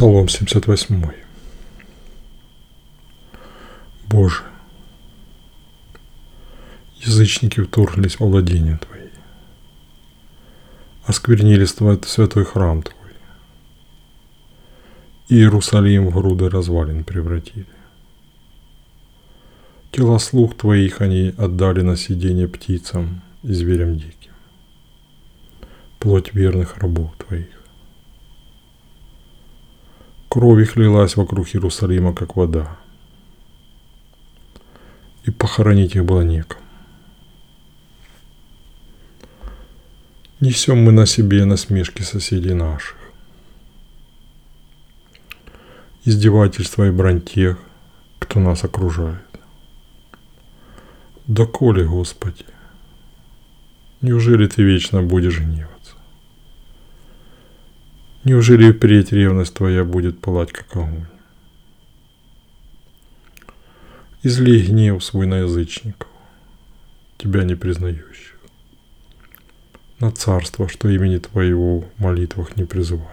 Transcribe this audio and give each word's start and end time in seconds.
Псалом 0.00 0.28
78. 0.28 1.10
Боже, 4.08 4.44
язычники 7.00 7.60
вторглись 7.60 8.18
во 8.18 8.26
владение 8.26 8.78
Твои, 8.78 9.10
осквернили 11.04 11.66
святой 11.66 12.46
храм 12.46 12.82
Твой, 12.82 13.12
Иерусалим 15.28 16.06
в 16.06 16.14
груды 16.14 16.48
развалин 16.48 17.04
превратили. 17.04 17.66
Тела 19.92 20.16
слух 20.16 20.56
Твоих 20.56 21.02
они 21.02 21.34
отдали 21.36 21.82
на 21.82 21.98
сидение 21.98 22.48
птицам 22.48 23.20
и 23.42 23.52
зверям 23.52 23.98
диким, 23.98 24.32
плоть 25.98 26.32
верных 26.32 26.78
рабов 26.78 27.12
Твоих. 27.18 27.59
Кровь 30.30 30.62
их 30.62 30.76
лилась 30.76 31.16
вокруг 31.16 31.48
Иерусалима, 31.48 32.14
как 32.14 32.36
вода. 32.36 32.76
И 35.24 35.32
похоронить 35.32 35.96
их 35.96 36.04
было 36.04 36.20
неком. 36.20 36.60
Несем 40.38 40.84
мы 40.84 40.92
на 40.92 41.04
себе 41.04 41.44
насмешки 41.44 42.02
соседей 42.02 42.54
наших. 42.54 42.96
Издевательства 46.04 46.86
и 46.86 46.92
брань 46.92 47.20
тех, 47.20 47.58
кто 48.20 48.38
нас 48.38 48.62
окружает. 48.62 49.26
Доколе, 51.26 51.84
Господи, 51.84 52.44
неужели 54.00 54.46
Ты 54.46 54.62
вечно 54.62 55.02
будешь 55.02 55.40
гневаться? 55.40 55.79
Неужели 58.22 58.70
впредь 58.70 59.12
ревность 59.12 59.54
твоя 59.54 59.82
будет 59.82 60.20
пылать, 60.20 60.52
как 60.52 60.76
огонь? 60.76 61.06
Излей 64.22 64.60
гнев 64.66 65.02
свой 65.02 65.26
на 65.26 65.38
язычников, 65.38 66.06
тебя 67.16 67.44
не 67.44 67.54
признающих, 67.54 68.38
на 70.00 70.12
царство, 70.12 70.68
что 70.68 70.90
имени 70.90 71.16
твоего 71.16 71.80
в 71.80 71.98
молитвах 71.98 72.56
не 72.56 72.64
призывают. 72.66 73.08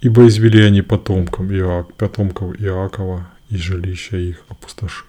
Ибо 0.00 0.28
извели 0.28 0.62
они 0.62 0.82
потомкам 0.82 1.52
Иак, 1.52 1.92
потомков 1.94 2.54
Иакова, 2.60 3.32
и 3.48 3.56
жилища 3.56 4.16
их 4.16 4.44
опустошили. 4.48 5.08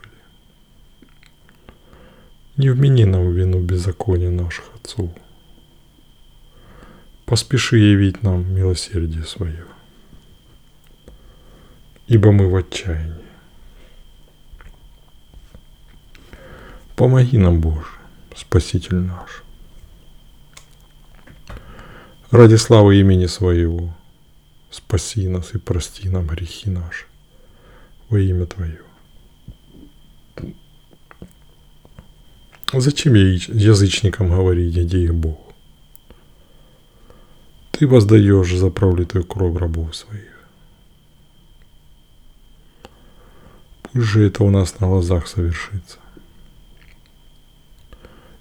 Не 2.58 2.72
вмени 2.72 3.06
нам 3.06 3.32
вину 3.32 3.62
беззакония 3.62 4.32
наших 4.32 4.66
отцов– 4.74 5.12
поспеши 7.30 7.78
явить 7.78 8.24
нам 8.24 8.56
милосердие 8.56 9.24
свое, 9.24 9.64
ибо 12.08 12.32
мы 12.32 12.50
в 12.50 12.56
отчаянии. 12.56 13.14
Помоги 16.96 17.38
нам, 17.38 17.62
Боже, 17.62 17.86
Спаситель 18.36 18.96
наш. 18.96 19.44
Ради 22.32 22.56
славы 22.56 23.00
имени 23.00 23.28
Своего 23.28 23.96
спаси 24.72 25.28
нас 25.28 25.54
и 25.54 25.60
прости 25.60 26.10
нам 26.10 26.26
грехи 26.26 26.72
наши 26.72 27.06
во 28.10 28.20
имя 28.20 28.48
Твое. 28.48 28.82
Зачем 32.74 33.14
язычникам 33.14 34.30
говорить, 34.30 34.76
где 34.76 34.98
их 34.98 35.14
Бог? 35.14 35.49
Ты 37.80 37.88
воздаешь 37.88 38.54
за 38.54 38.70
пролитую 38.72 39.24
кровь 39.24 39.58
рабов 39.58 39.96
своих. 39.96 40.38
Пусть 43.84 44.06
же 44.06 44.28
это 44.28 44.44
у 44.44 44.50
нас 44.50 44.82
на 44.82 44.88
глазах 44.88 45.30
совершится. 45.30 45.98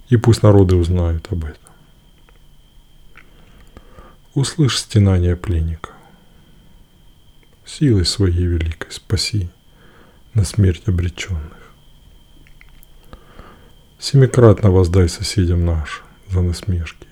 И 0.09 0.17
пусть 0.17 0.43
народы 0.43 0.75
узнают 0.75 1.31
об 1.31 1.45
этом. 1.45 1.71
Услышь 4.33 4.77
стенание 4.77 5.37
пленников. 5.37 5.95
Силой 7.63 8.03
своей 8.03 8.45
великой 8.45 8.91
спаси 8.91 9.49
на 10.33 10.43
смерть 10.43 10.83
обреченных. 10.85 11.71
Семикратно 13.99 14.69
воздай 14.69 15.07
соседям 15.07 15.63
нашим 15.65 16.03
за 16.27 16.41
насмешки 16.41 17.07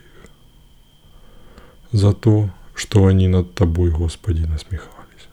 за 1.98 2.14
то, 2.14 2.50
что 2.76 3.08
они 3.08 3.28
над 3.28 3.54
Тобой, 3.56 3.90
Господи, 3.90 4.42
насмехались. 4.42 5.28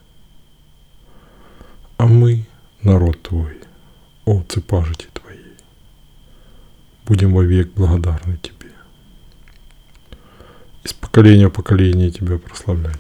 А 1.96 2.06
мы, 2.06 2.46
народ 2.82 3.22
Твой, 3.22 3.58
овцы 4.24 4.60
пажити 4.60 5.06
Твоей, 5.12 5.56
будем 7.06 7.34
вовек 7.34 7.72
благодарны 7.74 8.38
Тебе. 8.38 8.72
Из 10.84 10.92
поколения 10.92 11.48
в 11.48 11.52
поколение 11.52 12.10
Тебя 12.10 12.38
прославлять 12.38 12.98